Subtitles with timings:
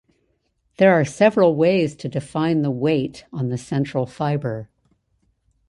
[0.77, 4.67] There are several ways to define the weight on the central fiber.